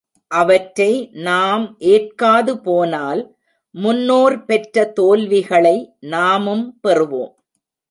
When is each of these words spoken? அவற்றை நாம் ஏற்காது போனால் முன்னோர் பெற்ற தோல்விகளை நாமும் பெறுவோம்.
அவற்றை 0.31 0.93
நாம் 1.19 1.65
ஏற்காது 1.79 2.53
போனால் 2.61 3.21
முன்னோர் 3.75 4.37
பெற்ற 4.45 4.85
தோல்விகளை 4.99 5.77
நாமும் 5.99 6.65
பெறுவோம். 6.87 7.33